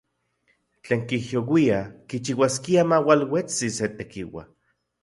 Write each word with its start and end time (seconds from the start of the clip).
Tlen 0.87 1.03
kijyouia 1.11 1.83
kichiuaskia 2.13 2.89
maualuetsi 2.95 3.73
se 3.79 3.93
tekiua. 4.03 4.51